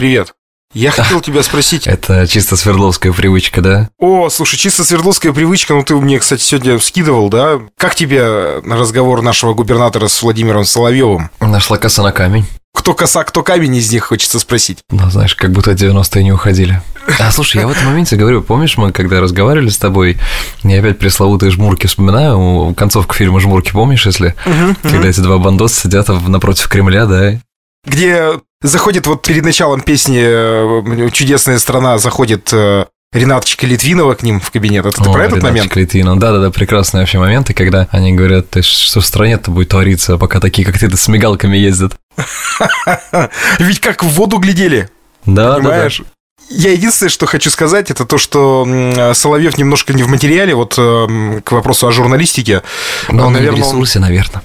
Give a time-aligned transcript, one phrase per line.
[0.00, 0.32] привет.
[0.72, 1.86] Я хотел тебя спросить...
[1.86, 3.90] Это чисто свердловская привычка, да?
[3.98, 7.60] О, слушай, чисто свердловская привычка, ну ты мне, кстати, сегодня скидывал, да?
[7.76, 11.28] Как тебе разговор нашего губернатора с Владимиром Соловьевым?
[11.38, 12.46] Нашла коса на камень.
[12.72, 14.78] Кто коса, кто камень из них, хочется спросить.
[14.90, 16.80] Ну, знаешь, как будто 90-е не уходили.
[17.18, 20.16] А, слушай, я в этом моменте говорю, помнишь, мы когда разговаривали с тобой,
[20.62, 24.34] я опять пресловутые жмурки вспоминаю, концовку фильма «Жмурки», помнишь, если?
[24.80, 27.38] Когда эти два бандоса сидят напротив Кремля, да,
[27.84, 34.38] где заходит вот перед началом песни э, «Чудесная страна» заходит э, Ренаточка Литвинова к ним
[34.38, 34.86] в кабинет.
[34.86, 35.76] Это ты О, про этот Ренаточка момент?
[35.76, 36.18] Литвинова.
[36.20, 40.64] Да-да-да, прекрасные вообще моменты, когда они говорят, ты что в стране-то будет твориться, пока такие,
[40.64, 41.96] как ты, с мигалками ездят.
[43.58, 44.88] Ведь как в воду глядели,
[45.26, 46.02] Да, понимаешь?
[46.50, 51.40] Я единственное, что хочу сказать, это то, что Соловьев немножко не в материале, вот э,
[51.44, 52.62] к вопросу о журналистике.
[53.08, 53.14] да.
[53.14, 54.42] Но он не в наверное, он- ресурсе, наверное.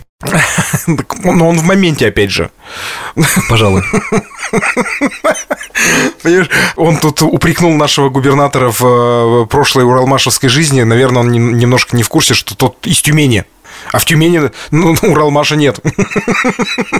[1.23, 2.49] Но он в моменте, опять же.
[3.49, 3.83] Пожалуй.
[6.23, 10.83] Понимаешь, он тут упрекнул нашего губернатора в э, прошлой уралмашевской жизни.
[10.83, 13.45] Наверное, он нем- немножко не в курсе, что тот из Тюмени.
[13.91, 15.79] А в Тюмени, ну, Уралмаша нет.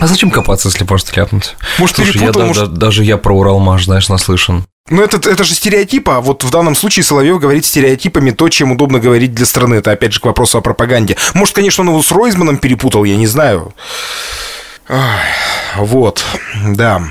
[0.00, 1.56] А зачем копаться, если просто ляпнуть?
[1.78, 4.64] Может, Слушай, я, перепутал, да- может- да- даже я про Уралмаш, знаешь, наслышан.
[4.88, 8.70] Ну, это, это же стереотипы, а вот в данном случае Соловьев говорит стереотипами то, чем
[8.70, 9.74] удобно говорить для страны.
[9.76, 11.16] Это, опять же, к вопросу о пропаганде.
[11.34, 13.74] Может, конечно, он его с Ройзманом перепутал, я не знаю.
[15.76, 16.24] Вот,
[16.64, 17.02] да.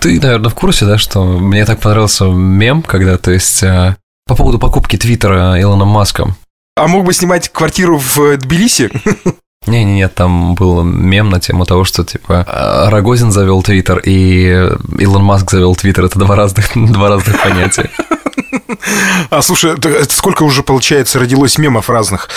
[0.00, 3.96] Ты, наверное, в курсе, да, что мне так понравился мем, когда, то есть, э,
[4.26, 6.36] по поводу покупки Твиттера Илоном Маском.
[6.78, 8.90] А мог бы снимать квартиру в э, Тбилиси?
[9.66, 15.24] Не-не-не, там был мем на тему того, что, типа, э, Рогозин завел Твиттер и Илон
[15.24, 16.04] Маск завел Твиттер.
[16.04, 17.90] Это два разных, два разных понятия.
[19.30, 22.28] А слушай, это сколько уже, получается, родилось мемов разных?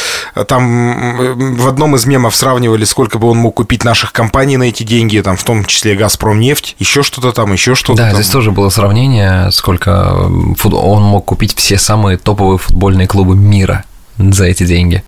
[0.47, 4.83] Там в одном из мемов сравнивали, сколько бы он мог купить наших компаний на эти
[4.83, 8.16] деньги, там в том числе Газпромнефть, еще что-то там, еще что-то Да, там.
[8.16, 13.83] здесь тоже было сравнение, сколько э, он мог купить все самые топовые футбольные клубы мира
[14.19, 15.03] за эти деньги.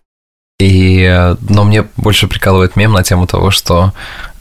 [0.60, 3.94] И, э, но мне больше прикалывает мем на тему того, что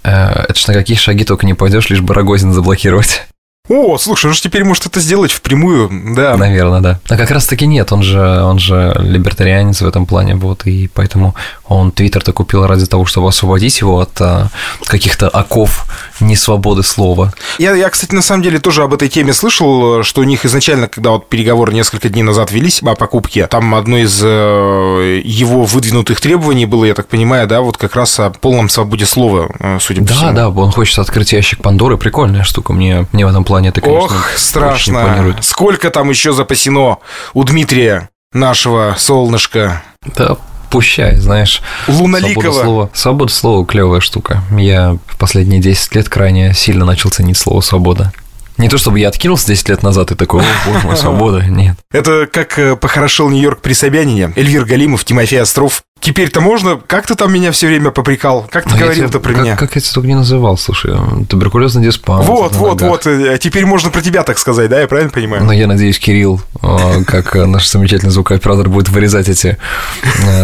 [0.03, 0.11] э,
[0.49, 3.27] это ж на какие шаги только не пойдешь, лишь бы Рогозин заблокировать.
[3.69, 6.37] О, слушай, он же теперь может это сделать впрямую, да.
[6.37, 7.01] Наверное, да.
[7.09, 10.91] А как раз таки нет, он же, он же либертарианец в этом плане, вот, и
[10.93, 11.37] поэтому
[11.67, 14.49] он Твиттер-то купил ради того, чтобы освободить его от а,
[14.87, 15.87] каких-то оков
[16.21, 17.33] несвободы слова.
[17.59, 20.89] Я, я, кстати, на самом деле тоже об этой теме слышал, что у них изначально,
[20.89, 26.21] когда вот переговоры несколько дней назад велись о покупке, там одно из э, его выдвинутых
[26.21, 30.03] требований было, я так понимаю, да, вот как раз о полном свободе слова, э, судя
[30.03, 30.33] по Да, всему.
[30.33, 34.05] да, он хочет открыть ящик Пандоры, прикольная штука, мне, мне в этом плане это, конечно,
[34.07, 34.99] Ох, очень страшно.
[34.99, 35.45] импонирует.
[35.45, 36.99] Сколько там еще запасено
[37.35, 39.83] у Дмитрия, нашего солнышка,
[40.17, 40.37] Да,
[40.71, 41.63] пущай, знаешь.
[41.87, 42.63] Свобода Луналикова.
[42.63, 42.91] слова.
[42.95, 44.43] Свобода слова клевая штука.
[44.57, 48.13] Я в последние 10 лет крайне сильно начал ценить слово свобода.
[48.61, 51.43] Не то чтобы я откинулся 10 лет назад и такой, о, боже мой, свобода.
[51.49, 51.77] Нет.
[51.93, 55.83] Это как э, похорошел Нью-Йорк при Собянине, Эльвир Галимов, Тимофей Остров.
[55.99, 56.79] Теперь-то можно?
[56.87, 58.47] Как ты там меня все время попрекал?
[58.51, 59.57] Как ты Ну, говорил-то про как, меня?
[59.57, 60.95] Как я тебя только не называл, слушай,
[61.29, 62.31] туберкулезный диспансер.
[62.31, 62.91] Вот, вот, ногах.
[62.91, 63.07] вот.
[63.07, 64.81] э, Теперь можно про тебя так сказать, да?
[64.81, 65.43] Я правильно понимаю?
[65.45, 69.57] Но я надеюсь, Кирилл, э, как наш замечательный звукооператор, будет вырезать эти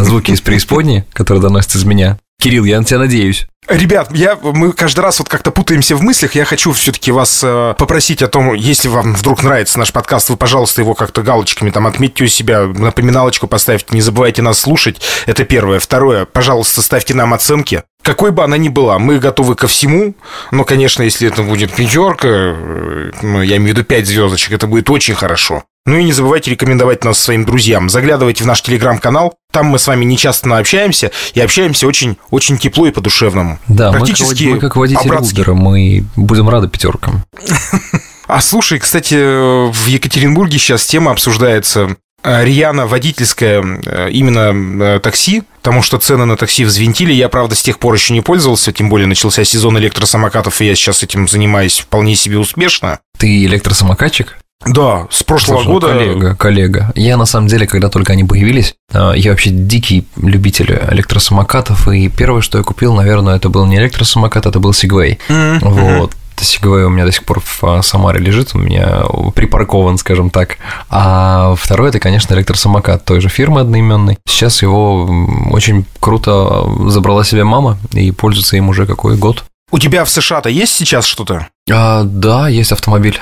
[0.01, 2.19] звуки из преисподней, которые доносятся из меня.
[2.41, 3.47] Кирилл, я на тебя надеюсь.
[3.69, 6.37] Ребят, я, мы каждый раз вот как-то путаемся в мыслях.
[6.37, 10.37] Я хочу все-таки вас э, попросить о том, если вам вдруг нравится наш подкаст, вы,
[10.37, 15.01] пожалуйста, его как-то галочками там отметьте у себя, напоминалочку поставьте, не забывайте нас слушать.
[15.27, 15.81] Это первое.
[15.81, 17.83] Второе, пожалуйста, ставьте нам оценки.
[18.03, 20.15] Какой бы она ни была, мы готовы ко всему.
[20.53, 24.69] Но, конечно, если это будет пятерка, э, ну, я имею в виду пять звездочек, это
[24.69, 25.65] будет очень хорошо.
[25.87, 27.89] Ну и не забывайте рекомендовать нас своим друзьям.
[27.89, 29.35] Заглядывайте в наш телеграм-канал.
[29.53, 31.13] Там мы с вами нечасто общаемся.
[31.35, 33.59] И общаемся очень, очень тепло и по-душевному.
[33.69, 35.35] Да, мы как, Практически мы как по-братски.
[35.41, 37.25] Убера, мы будем рады пятеркам.
[38.29, 41.97] А слушай, кстати, в Екатеринбурге сейчас тема обсуждается.
[42.25, 44.53] э, Рьяна водительская, э, именно
[44.83, 47.13] э, такси, потому что цены на такси взвинтили.
[47.13, 50.75] Я, правда, с тех пор еще не пользовался, тем более начался сезон электросамокатов, и я
[50.75, 52.99] сейчас этим занимаюсь вполне себе успешно.
[53.17, 54.37] Ты электросамокатчик?
[54.65, 55.87] Да, с прошлого Слушай, ну, года...
[55.89, 56.93] Коллега, коллега.
[56.95, 62.09] Я, на самом деле, когда только они появились, а, я вообще дикий любитель электросамокатов, и
[62.09, 65.19] первое, что я купил, наверное, это был не электросамокат, это был Segway.
[65.29, 65.59] Мгм.
[65.61, 66.13] Вот.
[66.37, 69.05] Segway у меня до сих пор в а, Самаре лежит, у меня
[69.35, 70.57] припаркован, скажем так.
[70.91, 74.19] А второй это, конечно, электросамокат той же фирмы одноименной.
[74.27, 75.09] Сейчас его
[75.51, 79.45] очень круто забрала себе мама и пользуется им уже какой год.
[79.73, 81.49] У тебя в США-то есть сейчас что-то?
[81.71, 83.19] А, да, есть автомобиль.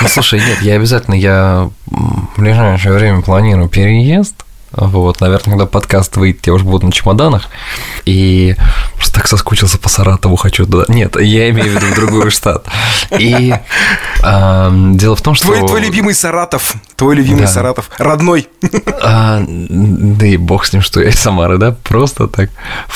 [0.00, 4.34] Ну, слушай, нет, я обязательно, я в ближайшее время планирую переезд.
[4.72, 7.48] Вот, наверное, когда подкаст выйдет, я уже буду на чемоданах.
[8.04, 8.54] И
[8.94, 10.84] просто так соскучился по Саратову, хочу туда.
[10.88, 12.66] Нет, я имею в виду другой штат.
[13.18, 13.54] И
[14.22, 15.46] а, дело в том, что...
[15.46, 16.74] Твой, твой любимый Саратов.
[16.96, 17.46] Твой любимый да.
[17.48, 17.90] Саратов.
[17.98, 18.48] Родной.
[19.02, 21.72] А, да и бог с ним, что я из Самары, да?
[21.82, 22.50] Просто так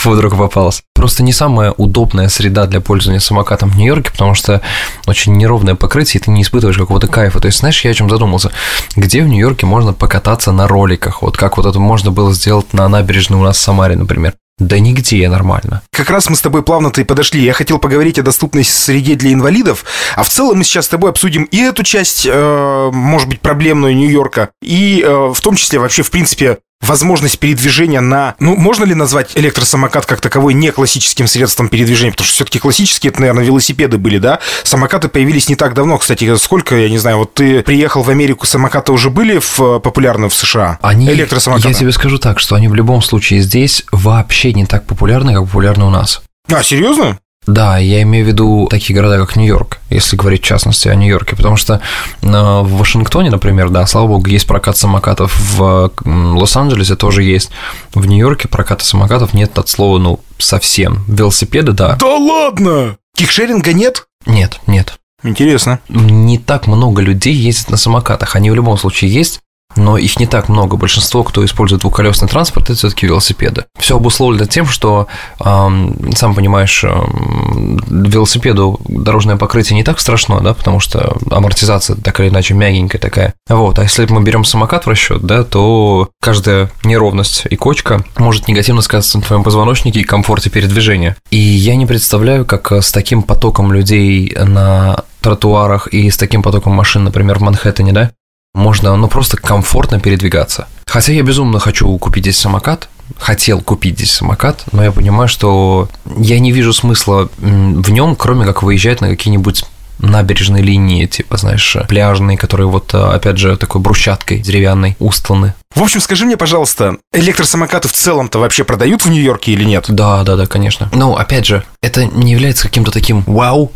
[0.04, 0.82] вдруг попалась.
[0.94, 4.62] Просто не самая удобная среда для пользования самокатом в Нью-Йорке, потому что
[5.06, 7.40] очень неровное покрытие, и ты не испытываешь какого-то кайфа.
[7.40, 8.52] То есть, знаешь, я о чем задумался?
[8.94, 11.22] Где в Нью-Йорке можно покататься на роликах?
[11.22, 14.34] Вот как вот это можно было сделать на набережной у нас в Самаре, например.
[14.58, 15.82] Да нигде нормально.
[15.90, 17.43] Как раз мы с тобой плавно-то и подошли.
[17.43, 19.84] Я хотел поговорить о доступной среде для инвалидов,
[20.14, 23.96] а в целом мы сейчас с тобой обсудим и эту часть, э, может быть, проблемную
[23.96, 28.34] Нью-Йорка, и э, в том числе вообще, в принципе, возможность передвижения на...
[28.38, 32.12] Ну, можно ли назвать электросамокат как таковой не классическим средством передвижения?
[32.12, 34.40] Потому что все-таки классические, это, наверное, велосипеды были, да?
[34.62, 36.36] Самокаты появились не так давно, кстати.
[36.36, 40.28] Сколько, я не знаю, вот ты приехал в Америку, самокаты уже были в, э, популярны
[40.28, 40.78] в США?
[40.82, 41.68] Они, электросамокаты.
[41.68, 45.44] Я тебе скажу так, что они в любом случае здесь вообще не так популярны, как
[45.44, 46.22] популярны у нас.
[46.50, 47.18] А, серьезно?
[47.46, 51.37] Да, я имею в виду такие города, как Нью-Йорк, если говорить в частности о Нью-Йорке,
[51.37, 57.23] потому что э, в Вашингтоне, например, да, слава богу, есть прокат самокатов, в Лос-Анджелесе тоже
[57.23, 57.50] есть,
[57.94, 61.05] в Нью-Йорке проката самокатов нет от слова, ну, совсем.
[61.06, 61.96] Велосипеды, да.
[61.96, 62.96] Да ладно!
[63.17, 64.06] Кикшеринга нет?
[64.26, 64.99] Нет, нет.
[65.23, 65.81] Интересно.
[65.88, 68.37] Не так много людей ездит на самокатах.
[68.37, 69.41] Они в любом случае есть,
[69.76, 70.76] но их не так много.
[70.76, 73.64] Большинство, кто использует двухколесный транспорт, это все-таки велосипеды.
[73.78, 81.16] Все обусловлено тем, что, сам понимаешь, велосипеду дорожное покрытие не так страшно, да, потому что
[81.30, 83.34] амортизация так или иначе мягенькая такая.
[83.48, 88.48] Вот, а если мы берем самокат в расчет, да, то каждая неровность и кочка может
[88.48, 91.16] негативно сказаться на твоем позвоночнике и комфорте передвижения.
[91.30, 96.74] И я не представляю, как с таким потоком людей на тротуарах и с таким потоком
[96.74, 98.10] машин, например, в Манхэттене, да,
[98.54, 100.68] можно, ну, просто комфортно передвигаться.
[100.86, 105.88] Хотя я безумно хочу купить здесь самокат, хотел купить здесь самокат, но я понимаю, что
[106.16, 109.64] я не вижу смысла в нем, кроме как выезжать на какие-нибудь
[109.98, 115.54] набережные линии, типа, знаешь, пляжные, которые вот, опять же, такой брусчаткой деревянной устланы.
[115.74, 119.86] В общем, скажи мне, пожалуйста, электросамокаты в целом-то вообще продают в Нью-Йорке или нет?
[119.88, 120.90] Да, да, да, конечно.
[120.92, 123.70] Ну, опять же, это не является каким-то таким вау,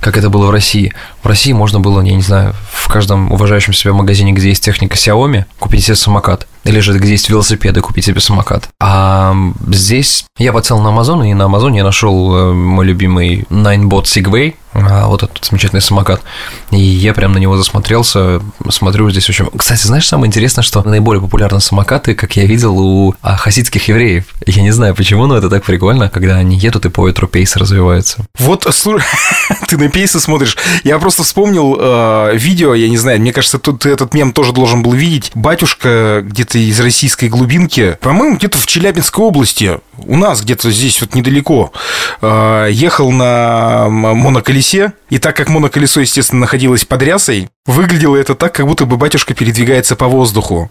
[0.00, 0.92] как это было в России.
[1.22, 4.96] В России можно было, я не знаю, в каждом уважающем себя магазине, где есть техника
[4.96, 6.46] Xiaomi, купить себе самокат.
[6.64, 8.68] Или же где есть велосипеды, купить себе самокат.
[8.80, 9.34] А
[9.68, 14.54] здесь я подсел на Амазон, и на Амазоне я нашел э, мой любимый Ninebot Segway,
[14.74, 16.22] а, вот этот замечательный самокат.
[16.70, 18.40] И я прям на него засмотрелся,
[18.70, 19.48] смотрю здесь очень...
[19.56, 24.24] Кстати, знаешь, самое интересное, что наиболее популярны самокаты, как я видел, у а, хасидских евреев.
[24.46, 27.58] Я не знаю почему, но это так прикольно, когда они едут и по ветру пейсы
[27.58, 28.24] развиваются.
[28.38, 29.04] Вот, слушай,
[29.68, 30.56] ты на пейсы смотришь.
[30.84, 34.52] Я просто вспомнил э, видео, я не знаю, мне кажется, тут ты этот мем тоже
[34.52, 35.30] должен был видеть.
[35.34, 41.14] Батюшка где-то из российской глубинки, по-моему, где-то в Челябинской области, у нас где-то здесь вот
[41.14, 41.72] недалеко,
[42.20, 48.34] э, ехал на моноколесе колесе, и так как моноколесо, естественно, находилось под рясой, выглядело это
[48.34, 50.70] так, как будто бы батюшка передвигается по воздуху.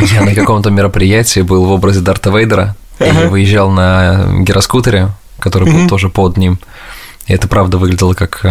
[0.00, 5.88] Я на каком-то мероприятии был в образе Дарта Вейдера, и выезжал на гироскутере, который был
[5.88, 6.58] тоже под ним.
[7.30, 8.50] Это правда выглядело как э,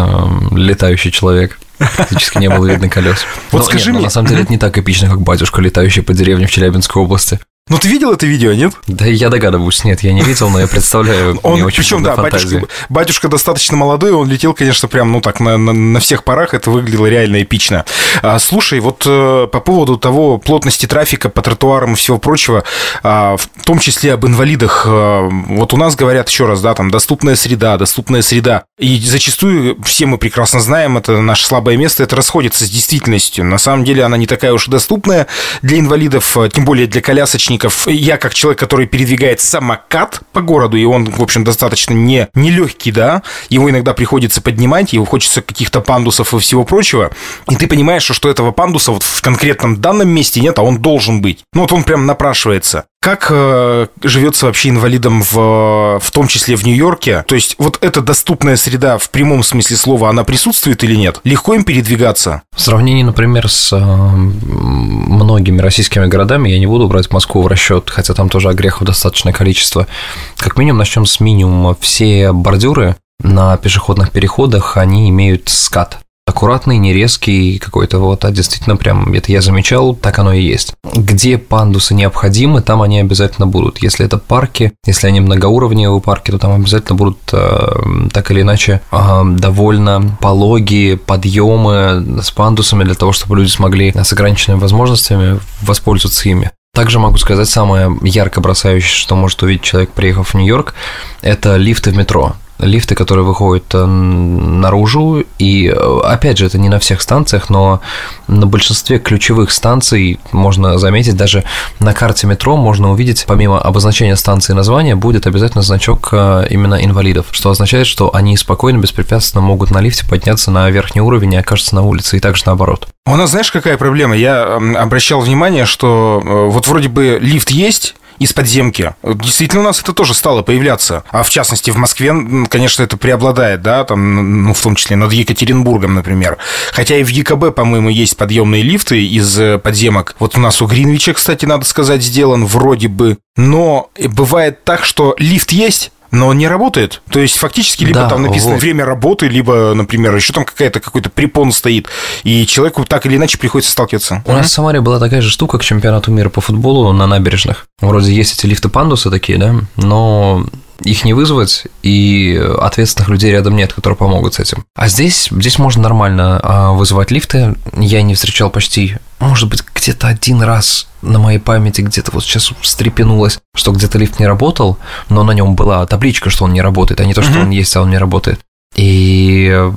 [0.52, 1.60] летающий человек.
[1.78, 3.26] Практически не было видно колес.
[3.52, 4.04] Вот но, скажи нет, мне.
[4.06, 7.40] на самом деле это не так эпично, как батюшка, летающий по деревне в Челябинской области.
[7.70, 8.74] Ну, ты видел это видео, нет?
[8.88, 11.40] Да, я догадываюсь, нет, я не видел, но я представляю.
[11.44, 15.72] Он, причем, да, батюшка, батюшка достаточно молодой, он летел, конечно, прям, ну так, на, на,
[15.72, 17.86] на всех парах, это выглядело реально эпично.
[18.24, 22.64] А, слушай, вот э, по поводу того плотности трафика по тротуарам и всего прочего,
[23.04, 26.90] а, в том числе об инвалидах, а, вот у нас говорят еще раз, да, там,
[26.90, 32.16] доступная среда, доступная среда, и зачастую, все мы прекрасно знаем, это наше слабое место, это
[32.16, 33.46] расходится с действительностью.
[33.46, 35.28] На самом деле она не такая уж и доступная
[35.62, 37.88] для инвалидов, тем более для колясочников, участников.
[37.88, 42.52] Я как человек, который передвигает самокат по городу, и он, в общем, достаточно не, не
[42.52, 47.12] легкий, да, его иногда приходится поднимать, его хочется каких-то пандусов и всего прочего,
[47.50, 51.22] и ты понимаешь, что этого пандуса вот в конкретном данном месте нет, а он должен
[51.22, 51.44] быть.
[51.54, 52.86] Ну вот он прям напрашивается.
[53.02, 57.24] Как э, живется вообще инвалидам в, в том числе в Нью-Йорке?
[57.28, 61.22] То есть вот эта доступная среда в прямом смысле слова, она присутствует или нет?
[61.24, 62.42] Легко им передвигаться?
[62.54, 67.90] В сравнении, например, с э, многими российскими городами, я не буду брать Москву в расчет,
[67.90, 69.88] хотя там тоже огрехов достаточное количество.
[70.36, 71.78] Как минимум начнем с минимума.
[71.80, 78.78] Все бордюры на пешеходных переходах, они имеют скат аккуратный, не резкий какой-то вот, а действительно
[78.78, 80.74] прям, это я замечал, так оно и есть.
[80.94, 83.82] Где пандусы необходимы, там они обязательно будут.
[83.84, 88.82] Если это парки, если они многоуровневые парки, то там обязательно будут э, так или иначе
[88.92, 96.30] э, довольно пологие подъемы с пандусами для того, чтобы люди смогли с ограниченными возможностями воспользоваться
[96.30, 96.52] ими.
[96.74, 100.76] Также могу сказать, самое ярко бросающее, что может увидеть человек, приехав в Нью-Йорк,
[101.22, 106.70] это лифты в метро лифты, которые выходят э, наружу, и э, опять же, это не
[106.70, 107.82] на всех станциях, но
[108.28, 111.44] на большинстве ключевых станций можно заметить, даже
[111.80, 117.28] на карте метро можно увидеть, помимо обозначения станции названия, будет обязательно значок э, именно инвалидов,
[117.32, 121.76] что означает, что они спокойно, беспрепятственно могут на лифте подняться на верхний уровень и окажутся
[121.76, 122.88] на улице, и также наоборот.
[123.06, 124.16] У нас, знаешь, какая проблема?
[124.16, 128.94] Я обращал внимание, что вот вроде бы лифт есть, из подземки.
[129.04, 131.04] Действительно, у нас это тоже стало появляться.
[131.10, 132.14] А в частности, в Москве,
[132.50, 136.38] конечно, это преобладает, да, там, ну, в том числе над Екатеринбургом, например.
[136.72, 140.16] Хотя и в ЕКБ, по-моему, есть подъемные лифты из э, подземок.
[140.20, 143.18] Вот у нас у Гринвича, кстати, надо сказать, сделан вроде бы.
[143.36, 147.02] Но бывает так, что лифт есть, но он не работает.
[147.10, 148.62] То есть фактически либо да, там написано вот.
[148.62, 151.88] время работы, либо, например, еще там какая-то какой-то препон стоит,
[152.24, 154.24] и человеку так или иначе приходится сталкиваться.
[154.26, 157.68] У нас в Самаре была такая же штука к чемпионату мира по футболу на набережных.
[157.80, 160.46] Вроде есть эти лифты-пандусы такие, да, но
[160.82, 164.66] их не вызвать, и ответственных людей рядом нет, которые помогут с этим.
[164.76, 167.56] А здесь, здесь можно нормально а, вызывать лифты.
[167.78, 172.52] Я не встречал почти, может быть, где-то один раз на моей памяти где-то вот сейчас
[172.62, 174.78] встрепенулось, что где-то лифт не работал,
[175.10, 177.76] но на нем была табличка, что он не работает, а не то, что он есть,
[177.76, 178.40] а он не работает.
[178.76, 179.70] И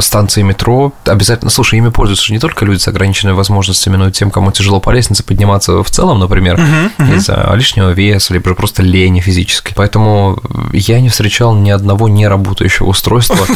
[0.00, 4.30] станции метро обязательно, слушай, ими пользуются не только люди с ограниченными возможностями, но и тем,
[4.30, 7.16] кому тяжело по лестнице подниматься в целом, например, uh-huh, uh-huh.
[7.16, 9.74] из-за лишнего веса, либо просто лени физической.
[9.74, 10.40] Поэтому
[10.72, 13.38] я не встречал ни одного неработающего устройства.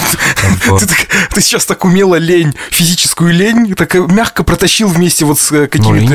[1.35, 6.15] Ты сейчас так умело лень, физическую лень, так мягко протащил вместе вот с какими-то...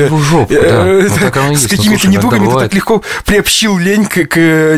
[0.50, 1.08] Э,
[1.48, 4.26] ну, с какими-то недугами, ты так легко приобщил лень к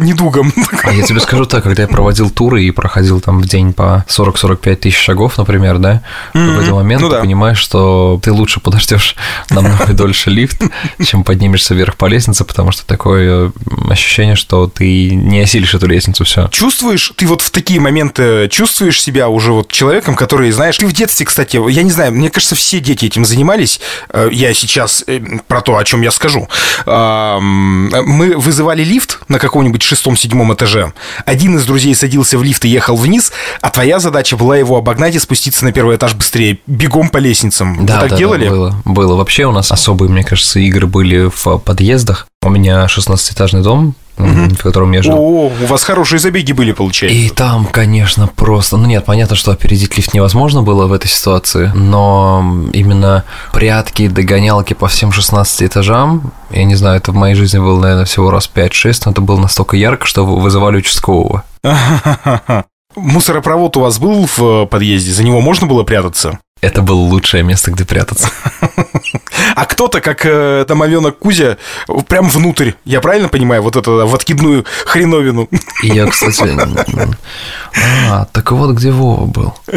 [0.00, 0.52] недугам.
[0.82, 3.72] А я тебе скажу так, когда я проводил туры и проходил там в день день
[3.72, 6.02] по 40-45 тысяч шагов, например, да,
[6.34, 6.56] mm-hmm.
[6.56, 7.20] в этот момент ну, ты да.
[7.20, 9.16] понимаешь, что ты лучше подождешь
[9.50, 10.62] намного дольше лифт,
[11.04, 13.52] чем поднимешься вверх по лестнице, потому что такое
[13.88, 16.48] ощущение, что ты не осилишь эту лестницу, все.
[16.48, 20.92] Чувствуешь, ты вот в такие моменты чувствуешь себя уже вот человеком, который, знаешь, ты в
[20.92, 23.80] детстве, кстати, я не знаю, мне кажется, все дети этим занимались.
[24.10, 26.48] Э, я сейчас э, про то, о чем я скажу.
[26.86, 30.92] Мы вызывали лифт на каком-нибудь шестом-седьмом этаже.
[31.24, 35.14] Один из друзей садился в лифт и ехал вниз, а твоя задача была его обогнать
[35.14, 37.84] и спуститься на первый этаж быстрее, бегом по лесницам.
[37.84, 38.44] Да, Вы так да, делали?
[38.44, 39.16] Да, было, было.
[39.16, 42.26] Вообще у нас особые, мне кажется, игры были в подъездах.
[42.42, 44.54] У меня 16-этажный дом, угу.
[44.54, 45.14] в котором я жил.
[45.14, 47.18] О, у вас хорошие забеги были, получается.
[47.18, 48.78] И там, конечно, просто...
[48.78, 54.72] Ну нет, понятно, что опередить лифт невозможно было в этой ситуации, но именно прятки, догонялки
[54.72, 58.50] по всем 16 этажам, я не знаю, это в моей жизни было, наверное, всего раз
[58.52, 61.44] 5-6, но это было настолько ярко, что вызывали участкового.
[62.96, 65.12] Мусоропровод у вас был в э, подъезде?
[65.12, 66.40] За него можно было прятаться?
[66.60, 68.30] Это было лучшее место, где прятаться.
[69.56, 71.56] А кто-то, как э, домовенок Кузя,
[72.08, 75.48] прям внутрь, я правильно понимаю, вот это в откидную хреновину.
[75.82, 76.48] Я, кстати...
[78.10, 79.54] А, так вот где Вова был.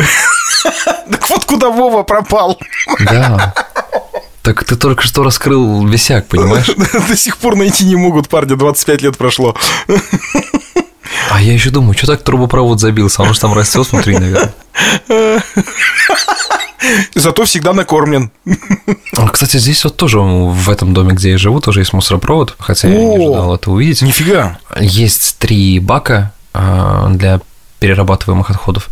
[1.10, 2.60] Так вот куда Вова пропал.
[3.00, 3.54] Да.
[4.42, 6.70] Так ты только что раскрыл висяк, понимаешь?
[7.08, 9.56] До сих пор найти не могут, парня, 25 лет прошло.
[11.30, 13.22] А я еще думаю, что так трубопровод забился?
[13.22, 14.54] Он же там растет внутри, наверное.
[17.16, 18.32] Зато всегда накормлен.
[19.16, 22.90] А, кстати, здесь вот тоже в этом доме, где я живу, тоже есть мусоропровод, хотя
[22.90, 24.02] я не ожидал это увидеть.
[24.02, 24.58] Нифига.
[24.80, 27.40] Есть три бака а, для
[27.84, 28.90] перерабатываемых отходов.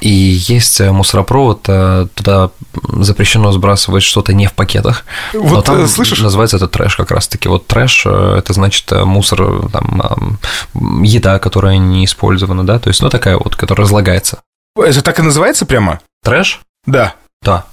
[0.00, 2.50] И есть э, мусоропровод, э, туда
[2.88, 5.04] запрещено сбрасывать что-то не в пакетах.
[5.32, 6.18] Вот, но там слышишь?
[6.18, 7.48] называется это трэш как раз-таки.
[7.48, 10.40] Вот трэш э,– это значит мусор, там,
[10.74, 14.40] еда, которая не использована, да, то есть, ну, такая вот, которая разлагается.
[14.76, 16.00] Это так и называется прямо?
[16.24, 16.62] Трэш?
[16.84, 17.14] Да.
[17.42, 17.66] Да.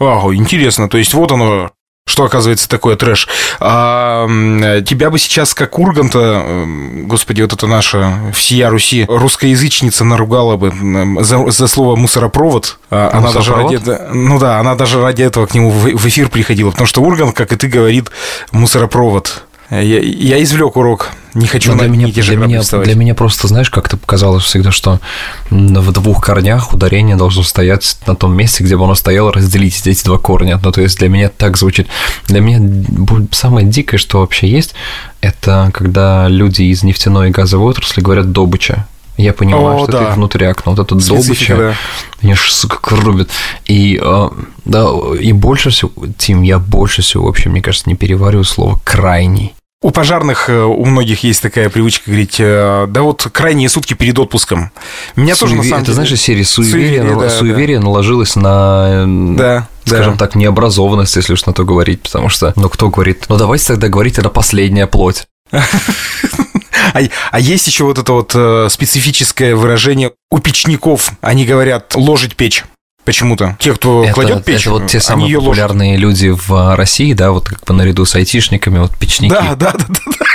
[0.00, 0.88] Вау, интересно.
[0.88, 1.70] То есть вот оно,
[2.08, 3.28] что оказывается такое трэш.
[3.60, 4.26] А,
[4.82, 6.64] тебя бы сейчас, как Урганта,
[7.04, 10.72] господи, вот это наша всея Руси, русскоязычница наругала бы
[11.22, 12.78] за, за слово мусоропровод.
[12.90, 13.80] А, она даже ради,
[14.12, 17.36] ну да, она даже ради этого к нему в, в эфир приходила, потому что Ургант,
[17.36, 18.10] как и ты, говорит
[18.50, 19.44] мусоропровод.
[19.70, 21.10] Я, я извлек урок.
[21.34, 24.98] Не хочу для меня, для меня, для меня просто, знаешь, как-то показалось всегда, что
[25.50, 30.04] в двух корнях ударение должно стоять на том месте, где бы оно стояло, разделить эти
[30.04, 30.58] два корня.
[30.62, 31.86] Ну, то есть для меня так звучит.
[32.26, 32.60] Для меня
[33.30, 34.74] самое дикое, что вообще есть,
[35.20, 38.86] это когда люди из нефтяной и газовой отрасли говорят «добыча».
[39.18, 40.06] Я понимаю, О, что да.
[40.06, 41.74] ты внутри окна, вот этот добыча, да.
[42.22, 43.28] меня ж, сука, рубит.
[43.66, 44.28] И, э,
[44.64, 44.86] да,
[45.20, 49.54] и больше всего, Тим, я больше всего вообще, мне кажется, не перевариваю слово «крайний».
[49.80, 54.18] У пожарных э, у многих есть такая привычка говорить, э, да вот крайние сутки перед
[54.18, 54.72] отпуском.
[55.14, 55.38] Меня Суеве...
[55.38, 55.94] тоже на самом Это, деле...
[55.94, 60.18] знаешь, серия суеверия, Суеверие, да, суеверие наложилось на, Да, скажем да.
[60.18, 63.86] так, необразованность, если уж на то говорить, потому что, ну, кто говорит, ну, давайте тогда
[63.88, 65.26] говорить, это последняя плоть.
[66.94, 67.00] А,
[67.32, 71.12] а есть еще вот это вот э, специфическое выражение у печников.
[71.20, 72.64] Они говорят ложить печь.
[73.08, 73.56] Почему-то.
[73.58, 75.68] Те, кто Это, кладет печь, это вот те самые ее ложат.
[75.68, 79.32] популярные люди в России, да, вот как бы наряду с айтишниками, вот печники.
[79.32, 80.26] Да, да, да, да, да.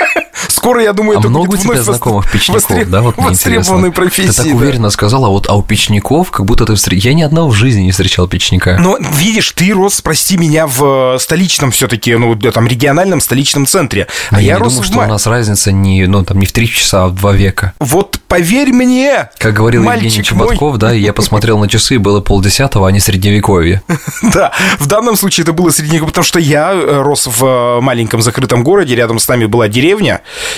[0.48, 3.92] Скоро, я думаю, А это много у будет тебя вновь знакомых печников, да, вот востребованной
[3.92, 4.30] профессии.
[4.30, 4.54] Ты так да.
[4.54, 7.10] уверенно сказала, а вот а у печников, как будто ты встретил...
[7.10, 8.76] Я ни одного в жизни не встречал печника.
[8.80, 13.66] Но видишь, ты рос, прости меня, в э, столичном все-таки, ну, да, там, региональном столичном
[13.66, 14.06] центре.
[14.30, 16.46] А Но я, не рос думаю, в что у нас разница не, ну, там, не
[16.46, 17.74] в три часа, а в два века.
[17.80, 20.48] Вот поверь мне, Как говорил Мальчик Евгений мой.
[20.48, 23.82] Чеботков, да, я посмотрел на часы, было полдесятого, а не средневековье.
[24.22, 28.22] Да, в данном случае это было средневековье, потому что я э, рос в э, маленьком
[28.22, 29.83] закрытом городе, рядом с нами была деревня,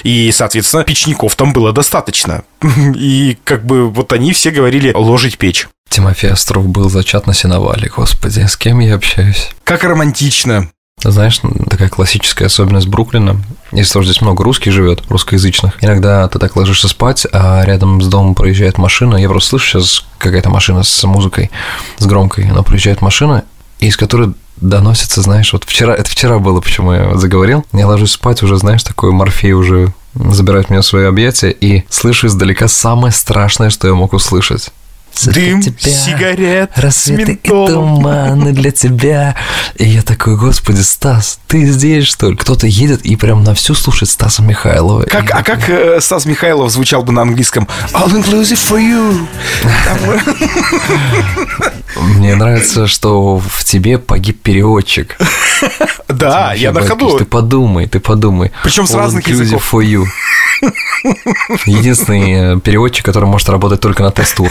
[0.03, 2.45] и, соответственно, печников там было достаточно.
[2.95, 5.69] И как бы вот они все говорили ложить печь.
[5.89, 9.51] Тимофей Остров был зачат на сеновале, господи, с кем я общаюсь?
[9.65, 10.69] Как романтично.
[11.03, 15.75] Знаешь, такая классическая особенность Бруклина, из-за того, что здесь много русских живет, русскоязычных.
[15.83, 19.17] Иногда ты так ложишься спать, а рядом с домом проезжает машина.
[19.17, 21.51] Я просто слышу сейчас какая-то машина с музыкой,
[21.99, 22.49] с громкой.
[22.49, 23.45] Она проезжает машина,
[23.81, 27.65] из которой доносится, знаешь, вот вчера, это вчера было, почему я заговорил.
[27.73, 32.27] Я ложусь спать, уже, знаешь, такой Морфей уже забирает меня в свои объятия и слышу
[32.27, 34.71] издалека самое страшное, что я мог услышать.
[35.25, 39.35] Дым, Для тебя сигарет, Рассветы и туманы для тебя.
[39.77, 42.37] И я такой, господи, Стас, ты здесь, что ли?
[42.37, 45.03] Кто-то едет и прям на всю слушает Стаса Михайлова.
[45.05, 47.69] Как, И а как э, Стас Михайлов звучал бы на английском?
[47.93, 49.27] All inclusive for you.
[51.97, 55.17] Мне нравится, что в тебе погиб переводчик.
[56.09, 57.19] Да, я на ходу.
[57.19, 58.53] Ты подумай, ты подумай.
[58.63, 59.73] Причем с разных языков.
[59.73, 60.07] for you.
[61.67, 64.51] Единственный э, переводчик, который может работать только на тестур.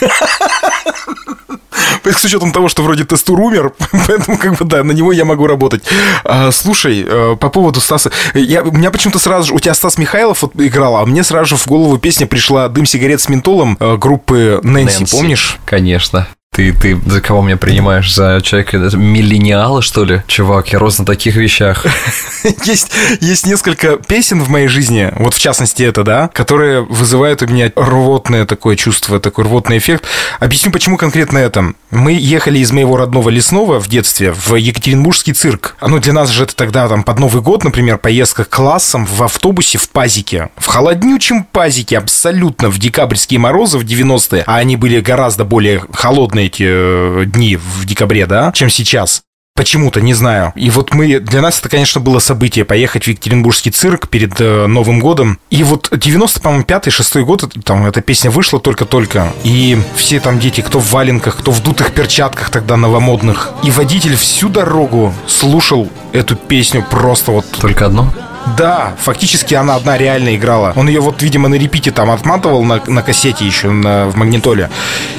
[2.04, 3.72] С учетом того, что вроде тестур умер,
[4.06, 5.84] поэтому как бы да, на него я могу работать.
[6.24, 9.98] А, слушай, э, по поводу Стаса, я, у меня почему-то сразу же, у тебя Стас
[9.98, 13.76] Михайлов вот играл, а мне сразу же в голову песня пришла «Дым сигарет с ментолом»
[13.80, 15.16] э, группы Нэнси, Нэнси.
[15.16, 15.58] помнишь?
[15.64, 16.28] Конечно.
[16.52, 18.12] Ты, ты за кого меня принимаешь?
[18.12, 20.22] За человека миллениала, что ли?
[20.26, 21.86] Чувак, я рос на таких вещах.
[22.64, 27.46] Есть, есть несколько песен в моей жизни, вот в частности это, да, которые вызывают у
[27.46, 30.04] меня рвотное такое чувство, такой рвотный эффект.
[30.38, 31.74] Объясню, почему конкретно это.
[31.90, 35.76] Мы ехали из моего родного лесного в детстве в Екатеринбургский цирк.
[35.86, 39.76] Ну, для нас же это тогда там под Новый год, например, поездка классом в автобусе
[39.76, 40.48] в пазике.
[40.56, 46.39] В холоднючем пазике, абсолютно, в декабрьские морозы в 90-е, а они были гораздо более холодные
[46.46, 49.22] эти э, дни в декабре, да, чем сейчас.
[49.56, 50.52] Почему-то, не знаю.
[50.54, 54.66] И вот мы, для нас это, конечно, было событие, поехать в Екатеринбургский цирк перед э,
[54.66, 55.38] Новым годом.
[55.50, 59.32] И вот 90, по-моему, 5-6 год, это- там эта песня вышла только-только.
[59.44, 63.50] И все там дети, кто в валенках, кто в дутых перчатках тогда новомодных.
[63.62, 68.14] И водитель всю дорогу слушал эту песню просто вот Только одно?
[68.56, 70.72] Да, фактически она одна реально играла.
[70.76, 74.70] Он ее вот, видимо, на репите там отматывал на, на кассете еще на, в магнитоле.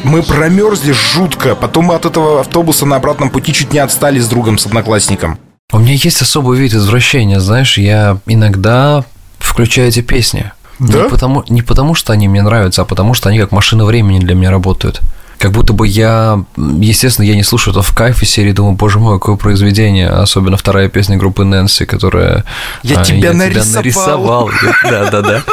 [0.04, 1.56] Мы промерзли жутко.
[1.56, 5.38] Потом мы от этого автобуса на обратном пути чуть не отстали с другом, с одноклассником.
[5.72, 9.06] У меня есть особый вид извращения, знаешь, я иногда
[9.40, 10.52] включаю эти песни.
[10.80, 11.04] Да?
[11.04, 14.20] Не потому, не потому, что они мне нравятся, а потому, что они как машина времени
[14.20, 15.00] для меня работают.
[15.42, 19.00] Как будто бы я, естественно, я не слушаю это в кайф из серии, думаю, боже
[19.00, 22.46] мой, какое произведение, особенно вторая песня группы Нэнси, которая...
[22.84, 23.82] Я а, тебя нарисовал.
[23.82, 24.50] нарисовал.
[24.84, 25.44] Да-да-да.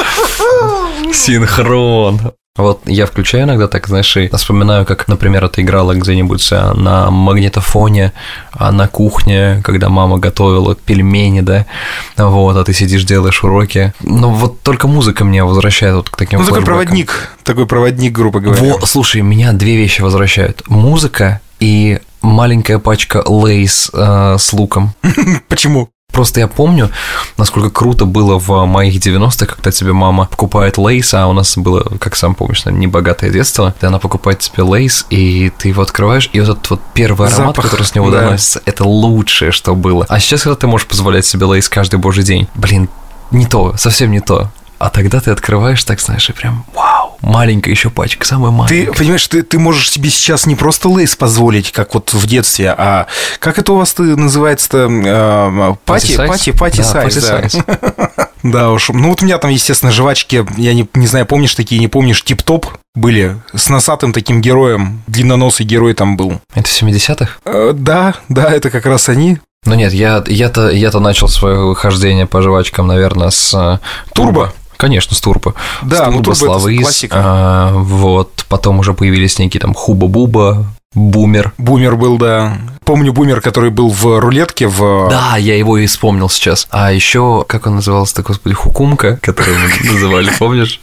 [1.15, 2.21] Синхрон.
[2.59, 7.11] Вот я включаю иногда так, знаешь, и вспоминаю, как, например, это играло где-нибудь а, на
[7.11, 8.13] магнитофоне,
[8.53, 11.67] а на кухне, когда мама готовила пельмени, да,
[12.17, 13.95] вот, а ты сидишь, делаешь уроки.
[14.01, 17.31] Но вот только музыка меня возвращает вот к таким Ну, такой проводник.
[17.45, 18.61] Такой проводник, грубо говоря.
[18.61, 20.65] Во, слушай, меня две вещи возвращают.
[20.69, 24.95] Музыка и маленькая пачка лейс э, с луком.
[25.49, 25.91] Почему?
[26.13, 26.91] Просто я помню,
[27.37, 31.85] насколько круто было в моих 90-х, когда тебе мама покупает лейс, а у нас было,
[32.01, 36.29] как сам помнишь, наверное, небогатое детство, и она покупает тебе лейс, и ты его открываешь,
[36.33, 38.23] и вот этот вот первый аромат, Запах, который с него да.
[38.23, 40.07] доносится, это лучшее, что было.
[40.09, 42.89] А сейчас, когда ты можешь позволять себе лейс каждый божий день, блин,
[43.31, 44.51] не то, совсем не то.
[44.79, 48.93] А тогда ты открываешь, так знаешь, и прям вау, маленькая еще пачка, самая Ты маленькая.
[48.99, 53.07] понимаешь, ты, ты можешь себе сейчас не просто лейс позволить, как вот в детстве, а
[53.39, 54.89] как это у вас -то называется-то?
[54.89, 57.57] Э, Пати, пати, пати сайз,
[58.43, 58.71] да.
[58.71, 58.89] уж.
[58.91, 62.23] Ну вот у меня там, естественно, жвачки, я не, не знаю, помнишь такие, не помнишь,
[62.25, 66.41] тип-топ были с носатым таким героем, длинноносый герой там был.
[66.55, 67.29] Это в 70-х?
[67.45, 69.39] Э, да, да, это как раз они.
[69.65, 73.79] Ну нет, я, я-то, я-то начал свое хождение по жвачкам, наверное, с э,
[74.15, 74.53] Турбо.
[74.79, 75.55] Конечно, с Турбо.
[75.83, 77.17] Да, с ну Турбо, Турбо это Славыс, классика.
[77.19, 81.53] а, вот, потом уже появились некие там Хуба-Буба, Бумер.
[81.59, 82.57] Бумер был, да.
[82.85, 85.09] Помню бумер, который был в рулетке в...
[85.11, 86.67] Да, я его и вспомнил сейчас.
[86.71, 90.81] А еще, как он назывался-то, господи, Хукумка, которую мы называли, помнишь?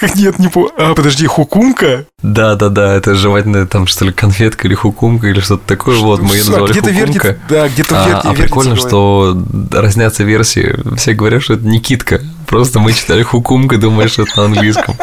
[0.14, 0.70] Нет, не помню.
[0.78, 2.06] А, подожди, хукумка?
[2.22, 5.98] Да-да-да, это жевательная там, что ли, конфетка или хукумка или что-то такое.
[5.98, 7.28] Вот, мы ее называли где-то Хукумка.
[7.28, 8.24] вертит, да, где-то А, вертит.
[8.24, 9.36] а прикольно, что
[9.70, 10.74] разнятся версии.
[10.96, 12.22] Все говорят, что это Никитка.
[12.46, 14.96] Просто мы читали Хукумка, думаешь, что это на английском.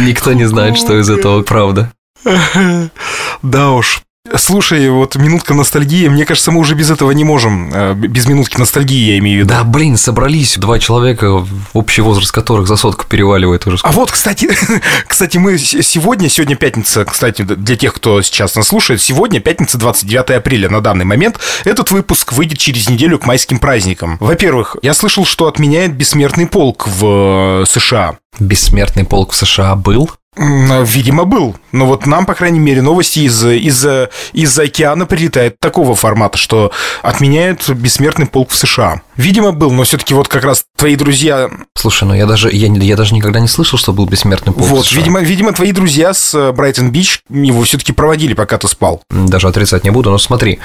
[0.00, 1.90] Никто не знает, что из этого правда.
[3.42, 4.02] Да уж.
[4.36, 7.70] Слушай, вот минутка ностальгии, мне кажется, мы уже без этого не можем.
[7.72, 9.48] Э, Без минутки ностальгии, я имею в виду.
[9.48, 13.78] Да, блин, собрались два человека, общий возраст которых за сотку переваливает уже.
[13.82, 14.50] А вот, кстати,
[15.06, 20.30] кстати, мы сегодня, сегодня пятница, кстати, для тех, кто сейчас нас слушает, сегодня пятница, 29
[20.30, 21.40] апреля на данный момент.
[21.64, 24.18] Этот выпуск выйдет через неделю к майским праздникам.
[24.20, 28.18] Во-первых, я слышал, что отменяет бессмертный полк в э, США.
[28.38, 30.10] Бессмертный полк в США был?
[30.40, 31.54] Видимо, был.
[31.70, 33.86] Но вот нам, по крайней мере, новости из, из,
[34.32, 36.72] из океана прилетают такого формата, что
[37.02, 39.02] отменяют бессмертный полк в США.
[39.16, 41.50] Видимо, был, но все-таки вот как раз твои друзья...
[41.74, 44.70] Слушай, ну я даже, я, я даже никогда не слышал, что был бессмертный полк в
[44.70, 44.96] вот, США.
[44.96, 49.02] видимо, видимо, твои друзья с Брайтон-Бич его все-таки проводили, пока ты спал.
[49.10, 50.58] Даже отрицать не буду, но смотри,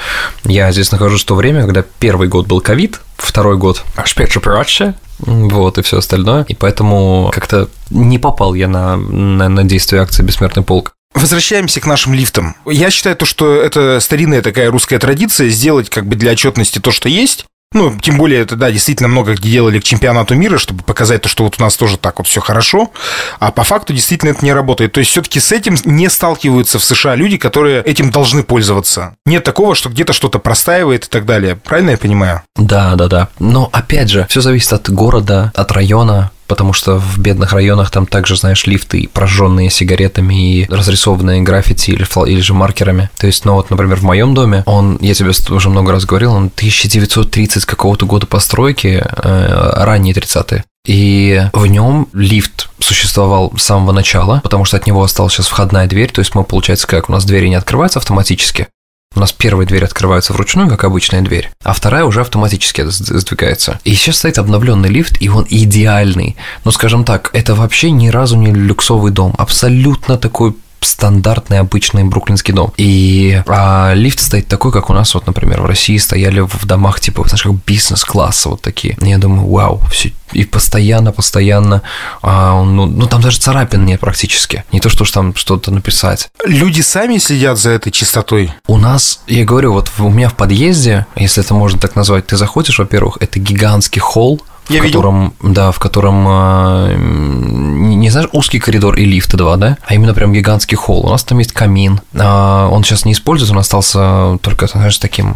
[0.46, 5.78] я здесь нахожусь в то время, когда первый год был ковид, второй год шпецоперация, вот,
[5.78, 10.64] и все остальное, и поэтому как-то не попал я на, на, на действие акции «Бессмертный
[10.64, 10.94] полк».
[11.14, 12.56] Возвращаемся к нашим лифтам.
[12.66, 16.92] Я считаю то, что это старинная такая русская традиция сделать как бы для отчетности то,
[16.92, 17.46] что есть.
[17.72, 21.30] Ну, тем более, это, да, действительно много где делали к чемпионату мира, чтобы показать то,
[21.30, 22.92] что вот у нас тоже так вот все хорошо.
[23.40, 24.94] А по факту действительно это не работает.
[24.94, 29.16] То есть все-таки с этим не сталкиваются в США люди, которые этим должны пользоваться.
[29.26, 31.58] Нет такого, что где-то что-то простаивает и так далее.
[31.58, 32.44] Правильно я понимаю?
[32.56, 33.28] Да, да, да.
[33.40, 38.06] Но опять же, все зависит от города, от района, потому что в бедных районах там
[38.06, 43.10] также, знаешь, лифты, прожженные сигаретами и разрисованные граффити или, или же маркерами.
[43.18, 46.34] То есть, ну вот, например, в моем доме, он, я тебе уже много раз говорил,
[46.34, 50.64] он 1930 какого-то года постройки, э, ранние 30-е.
[50.86, 55.88] И в нем лифт существовал с самого начала, потому что от него осталась сейчас входная
[55.88, 58.68] дверь, то есть мы, получается, как у нас двери не открываются автоматически,
[59.16, 63.80] у нас первая дверь открывается вручную, как обычная дверь, а вторая уже автоматически сд- сдвигается.
[63.84, 66.36] И сейчас стоит обновленный лифт, и он идеальный.
[66.64, 69.34] Ну, скажем так, это вообще ни разу не люксовый дом.
[69.38, 72.74] Абсолютно такой стандартный обычный бруклинский дом.
[72.78, 77.00] И а, лифт стоит такой, как у нас, вот, например, в России стояли в домах,
[77.00, 78.98] типа, знаешь, как бизнес-класса вот такие.
[79.02, 81.82] И я думаю, вау, все, и постоянно, постоянно,
[82.22, 84.64] а, ну, ну, там даже царапин нет практически.
[84.72, 86.30] Не то, что ж там что-то написать.
[86.46, 88.52] Люди сами следят за этой чистотой.
[88.68, 92.38] У нас, я говорю, вот у меня в подъезде, если это можно так назвать, ты
[92.38, 95.00] заходишь, во-первых, это гигантский холл, в Я видел.
[95.02, 99.94] котором, да, в котором, м, не, не знаешь, узкий коридор и лифты два, да, а
[99.94, 101.06] именно прям гигантский холл.
[101.06, 105.36] У нас там есть камин, А, он сейчас не используется, он остался только, знаешь, таким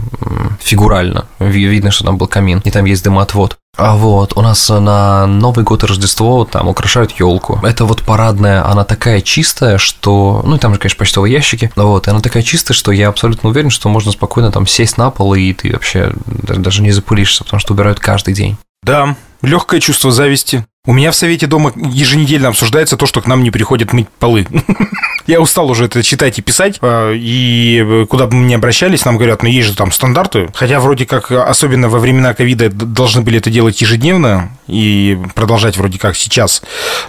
[0.62, 1.26] фигурально.
[1.40, 3.58] Ви- Видно, что там был камин, и там есть дымоотвод.
[3.78, 7.60] А вот, у нас на Новый год и Рождество там украшают елку.
[7.64, 10.42] Это вот парадная, она такая чистая, что...
[10.46, 11.72] Ну, и там же, конечно, почтовые ящики.
[11.76, 15.12] Вот, и она такая чистая, что я абсолютно уверен, что можно спокойно там сесть на
[15.12, 18.58] пол, и ты вообще даже не запылишься, потому что убирают каждый день.
[18.84, 20.66] Да, легкое чувство зависти.
[20.86, 24.48] У меня в совете дома еженедельно обсуждается то, что к нам не приходят мыть полы.
[25.28, 29.18] Я устал уже это читать и писать, а, и куда бы мы ни обращались, нам
[29.18, 33.38] говорят, ну есть же там стандарты, хотя вроде как, особенно во времена ковида, должны были
[33.38, 36.64] это делать ежедневно и продолжать вроде как сейчас,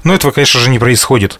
[0.04, 1.38] но этого, конечно же, не происходит.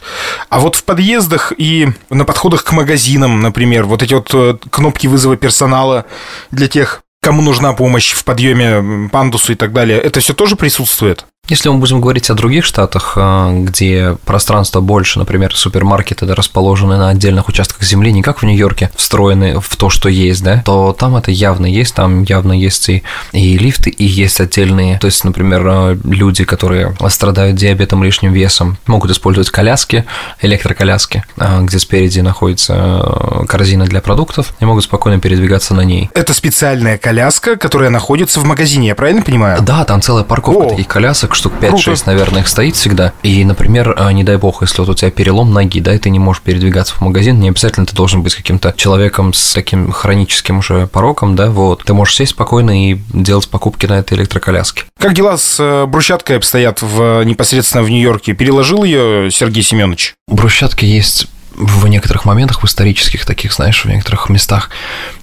[0.49, 5.07] А вот в подъездах и на подходах к магазинам, например, вот эти вот э, кнопки
[5.07, 6.07] вызова персонала
[6.51, 11.26] для тех, кому нужна помощь в подъеме пандусу и так далее, это все тоже присутствует?
[11.50, 16.96] Если мы будем говорить о других штатах, а, где пространство больше, например, супермаркеты да, расположены
[16.96, 20.94] на отдельных участках земли, не как в Нью-Йорке, встроены в то, что есть, да, то
[20.96, 25.00] там это явно есть, там явно есть и, и лифты, и есть отдельные.
[25.00, 30.04] То есть, например, а, люди, которые страдают диабетом, лишним весом, могут использовать коляски,
[30.40, 36.10] электроколяски, а, где спереди находится корзина для продуктов, и могут спокойно передвигаться на ней.
[36.14, 39.60] Это специальная коляска, которая находится в магазине, я правильно понимаю?
[39.62, 41.90] Да, там целая парковка О, таких колясок, штук круто.
[41.90, 43.12] 5-6, наверное, их стоит всегда.
[43.22, 46.11] И, например, а, не дай бог, если вот у тебя перелом ноги, да, и ты
[46.11, 50.59] не можешь передвигаться в магазин, не обязательно ты должен быть каким-то человеком с таким хроническим
[50.59, 51.85] уже пороком, да, вот.
[51.85, 54.85] Ты можешь сесть спокойно и делать покупки на этой электроколяске.
[54.98, 58.35] Как дела с э, брусчаткой обстоят в, непосредственно в Нью-Йорке?
[58.35, 60.14] Переложил ее Сергей Семенович?
[60.29, 61.26] У брусчатки есть
[61.61, 64.70] в некоторых моментах, в исторических таких, знаешь, в некоторых местах,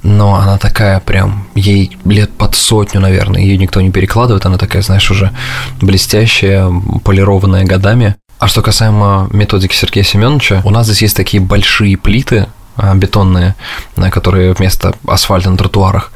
[0.03, 4.81] но она такая прям, ей лет под сотню, наверное, ее никто не перекладывает, она такая,
[4.81, 5.31] знаешь, уже
[5.81, 6.71] блестящая,
[7.03, 8.15] полированная годами.
[8.39, 13.55] А что касаемо методики Сергея Семеновича, у нас здесь есть такие большие плиты а, бетонные,
[14.11, 16.11] которые вместо асфальта на тротуарах.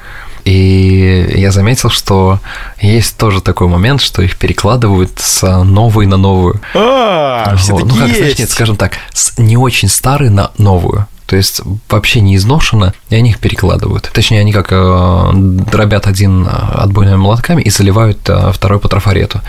[0.46, 2.40] И я заметил, что
[2.80, 6.62] есть тоже такой момент, что их перекладывают с новой на новую.
[6.74, 7.86] А, вот.
[7.86, 11.08] Ну, как сказать, нет, скажем так, с не очень старой на новую.
[11.32, 14.12] То есть вообще не изношено, и они их перекладывают.
[14.14, 19.40] Точнее, они как э, дробят один отбойными молотками и заливают э, второй по трафарету.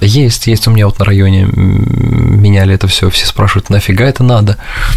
[0.00, 4.56] Есть, есть у меня вот на районе меняли это все, все спрашивают, нафига это надо.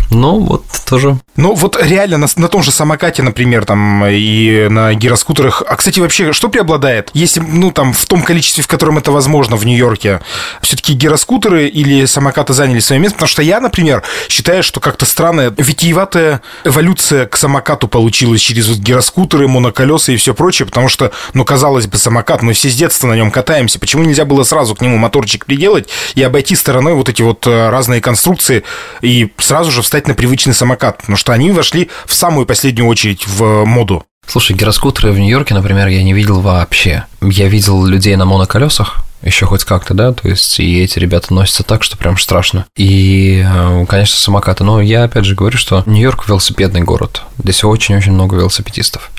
[0.09, 1.17] Но вот тоже.
[1.35, 5.63] Ну вот реально на, на том же самокате, например, там и на гироскутерах.
[5.67, 7.11] А кстати, вообще, что преобладает?
[7.13, 10.21] Если, ну там в том количестве, в котором это возможно в Нью-Йорке,
[10.61, 13.17] все-таки гироскутеры или самокаты заняли свое место?
[13.17, 18.79] Потому что я, например, считаю, что как-то странная, витиеватая эволюция к самокату получилась через вот
[18.79, 23.07] гироскутеры, моноколеса и все прочее, потому что, ну казалось бы, самокат, мы все с детства
[23.07, 23.79] на нем катаемся.
[23.79, 27.69] Почему нельзя было сразу к нему моторчик приделать и обойти стороной вот эти вот э,
[27.69, 28.63] разные конструкции
[29.01, 33.27] и сразу же встать на привычный самокат, потому что они вошли в самую последнюю очередь
[33.27, 34.03] в моду.
[34.27, 37.05] Слушай, гироскутеры в Нью-Йорке, например, я не видел вообще.
[37.21, 41.63] Я видел людей на моноколесах, еще хоть как-то, да, то есть и эти ребята носятся
[41.63, 42.65] так, что прям страшно.
[42.75, 44.63] И, э, конечно, самокаты.
[44.63, 47.23] Но я опять же говорю, что Нью-Йорк велосипедный город.
[47.39, 49.11] Здесь очень-очень много велосипедистов.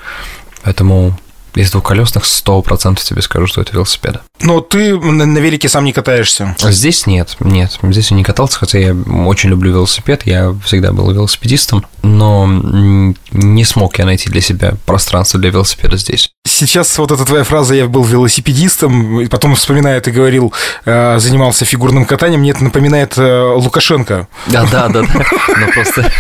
[0.63, 1.19] Поэтому
[1.55, 4.21] из двухколесных 100% тебе скажу, что это велосипеды.
[4.41, 6.57] Но ты на велике сам не катаешься?
[6.59, 7.79] Здесь нет, нет.
[7.83, 12.47] Здесь я не катался, хотя я очень люблю велосипед, я всегда был велосипедистом, но
[13.33, 16.31] не смог я найти для себя пространство для велосипеда здесь.
[16.47, 20.53] Сейчас вот эта твоя фраза «я был велосипедистом», и потом вспоминаю, ты говорил,
[20.85, 24.29] э, занимался фигурным катанием, мне это напоминает э, Лукашенко.
[24.47, 25.25] Да, да, да, да.
[25.59, 26.13] Но просто,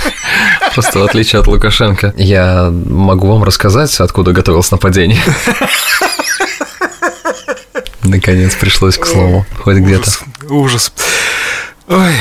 [0.74, 5.20] просто в отличие от Лукашенко, я могу вам рассказать, откуда готовилось нападение.
[8.02, 10.10] Наконец пришлось к слову, хоть где-то.
[10.48, 10.92] Ужас.
[11.88, 12.14] Ой.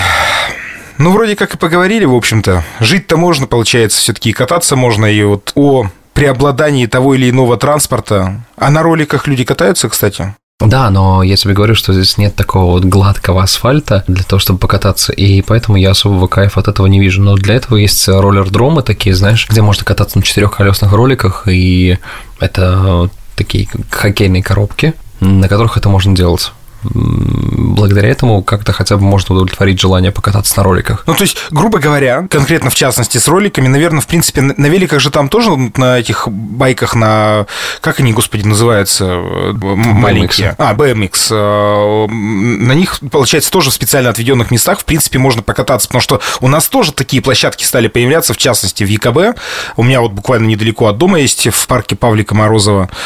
[0.99, 2.65] Ну, вроде как и поговорили, в общем-то.
[2.81, 5.05] Жить-то можно, получается, все-таки и кататься можно.
[5.05, 8.45] И вот о преобладании того или иного транспорта.
[8.57, 10.35] А на роликах люди катаются, кстати?
[10.59, 14.59] Да, но я тебе говорю, что здесь нет такого вот гладкого асфальта для того, чтобы
[14.59, 17.21] покататься, и поэтому я особого кайфа от этого не вижу.
[17.21, 21.97] Но для этого есть роллер-дромы такие, знаешь, где можно кататься на четырехколесных роликах, и
[22.41, 26.51] это такие хоккейные коробки, на которых это можно делать
[26.83, 31.03] благодаря этому как-то хотя бы можно удовлетворить желание покататься на роликах.
[31.07, 34.99] Ну, то есть, грубо говоря, конкретно в частности с роликами, наверное, в принципе, на великах
[34.99, 37.45] же там тоже на этих байках на...
[37.81, 39.21] Как они, господи, называются?
[39.61, 40.55] Маленькие.
[40.57, 41.27] А, BMX.
[41.31, 46.21] Э, на них, получается, тоже в специально отведенных местах, в принципе, можно покататься, потому что
[46.41, 49.39] у нас тоже такие площадки стали появляться, в частности, в ЕКБ.
[49.75, 52.89] У меня вот буквально недалеко от дома есть в парке Павлика Морозова.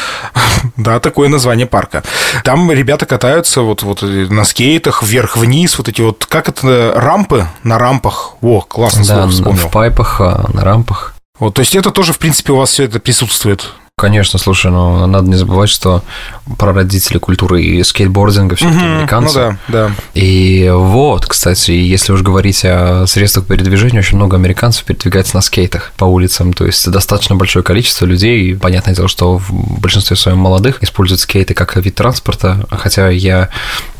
[0.76, 2.02] Да, такое название парка.
[2.42, 7.78] Там ребята катаются вот, вот на скейтах, вверх-вниз, вот эти вот, как это, рампы на
[7.78, 8.34] рампах.
[8.40, 9.68] О, классно да, слово вспомнил.
[9.68, 11.14] в пайпах, а на рампах.
[11.38, 13.72] Вот, то есть это тоже, в принципе, у вас все это присутствует.
[13.96, 16.02] Конечно, слушай, но надо не забывать, что
[16.58, 19.38] прародители культуры и скейтбординга все-таки угу, американцы.
[19.38, 19.90] Ну да, да.
[20.14, 25.92] И вот, кстати, если уж говорить о средствах передвижения, очень много американцев передвигается на скейтах
[25.96, 26.52] по улицам.
[26.52, 28.56] То есть достаточно большое количество людей.
[28.56, 32.66] Понятное дело, что в большинстве своем молодых используют скейты как вид транспорта.
[32.72, 33.48] Хотя я,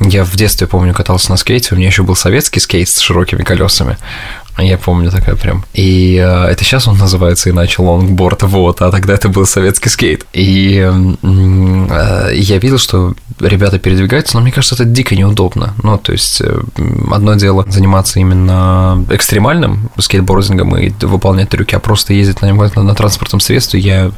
[0.00, 1.72] я в детстве, помню, катался на скейте.
[1.72, 3.96] У меня еще был советский скейт с широкими колесами.
[4.58, 5.64] Я помню такая прям.
[5.74, 10.26] И э, это сейчас он называется иначе лонгборд, вот, а тогда это был советский скейт.
[10.32, 15.74] И э, я видел, что ребята передвигаются, но мне кажется, это дико неудобно.
[15.82, 16.60] Ну, то есть, э,
[17.10, 22.82] одно дело заниматься именно экстремальным скейтбордингом и выполнять трюки, а просто ездить на нем на,
[22.82, 24.12] на транспортном средстве, я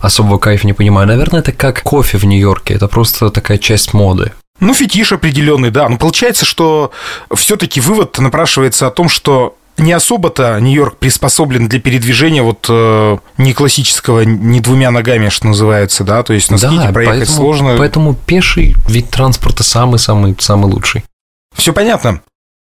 [0.00, 1.08] особого кайфа не понимаю.
[1.08, 4.32] Наверное, это как кофе в Нью-Йорке, это просто такая часть моды.
[4.60, 5.88] Ну, фетиш определенный, да.
[5.88, 6.90] Но получается, что
[7.32, 13.52] все-таки вывод напрашивается о том, что не особо-то Нью-Йорк приспособлен для передвижения вот э, не
[13.54, 17.74] классического, не двумя ногами, что называется, да, то есть на да, скейте проехать поэтому, сложно.
[17.78, 21.04] Поэтому пеший вид транспорта самый-самый самый лучший.
[21.54, 22.20] Все понятно.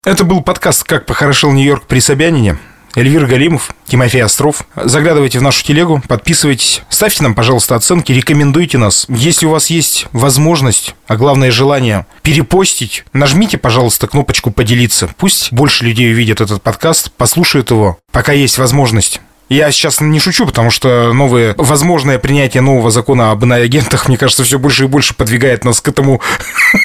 [0.04, 2.58] Это был подкаст «Как похорошел Нью-Йорк при Собянине».
[2.96, 4.66] Эльвир Галимов, Тимофей Остров.
[4.74, 9.04] Заглядывайте в нашу телегу, подписывайтесь, ставьте нам, пожалуйста, оценки, рекомендуйте нас.
[9.11, 15.11] Если у вас есть возможность, а главное желание перепостить, нажмите, пожалуйста, кнопочку «Поделиться».
[15.18, 19.20] Пусть больше людей увидят этот подкаст, послушают его, пока есть возможность.
[19.48, 24.42] Я сейчас не шучу, потому что новое, возможное принятие нового закона об иноагентах, мне кажется,
[24.42, 26.20] все больше и больше подвигает нас к этому,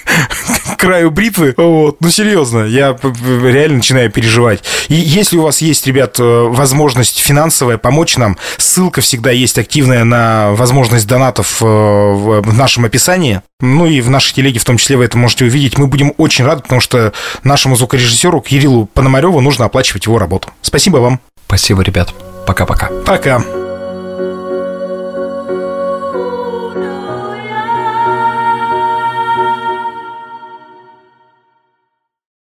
[0.78, 1.56] краю бритвы.
[1.58, 1.98] Вот.
[2.00, 4.64] Ну, серьезно, я реально начинаю переживать.
[4.90, 10.04] И если у вас есть, ребят, э, возможность финансовая помочь нам, ссылка всегда есть активная
[10.04, 13.42] на возможность донатов э, в нашем описании.
[13.60, 15.78] Ну и в нашей телеге в том числе вы это можете увидеть.
[15.80, 20.50] Мы будем очень рады, потому что нашему звукорежиссеру Кириллу Пономареву нужно оплачивать его работу.
[20.62, 21.20] Спасибо вам.
[21.52, 22.14] Спасибо, ребят.
[22.48, 22.88] Пока-пока.
[23.06, 23.36] Пока.
[23.36, 23.44] -пока.
[23.44, 23.71] Пока.